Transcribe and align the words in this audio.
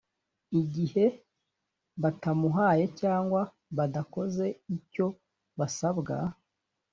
igihe 0.61 1.05
batamuhaye 2.01 2.85
cyangwa 3.01 3.41
badakoze 3.77 4.45
icyo 4.75 5.07
basabwa 5.57 6.15